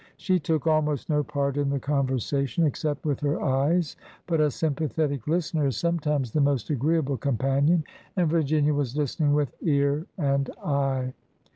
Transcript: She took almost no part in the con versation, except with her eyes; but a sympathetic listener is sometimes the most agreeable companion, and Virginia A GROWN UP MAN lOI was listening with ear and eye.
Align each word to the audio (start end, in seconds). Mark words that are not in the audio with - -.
She 0.17 0.39
took 0.39 0.65
almost 0.65 1.09
no 1.11 1.23
part 1.23 1.57
in 1.57 1.69
the 1.69 1.79
con 1.79 2.07
versation, 2.07 2.65
except 2.65 3.05
with 3.05 3.19
her 3.19 3.39
eyes; 3.39 3.95
but 4.25 4.41
a 4.41 4.49
sympathetic 4.49 5.27
listener 5.27 5.67
is 5.67 5.77
sometimes 5.77 6.31
the 6.31 6.41
most 6.41 6.71
agreeable 6.71 7.17
companion, 7.17 7.83
and 8.17 8.27
Virginia 8.27 8.71
A 8.71 8.73
GROWN 8.73 8.73
UP 8.73 8.73
MAN 8.73 8.73
lOI 8.73 8.79
was 8.79 8.97
listening 8.97 9.33
with 9.33 9.53
ear 9.61 10.07
and 10.17 10.49
eye. 10.65 11.13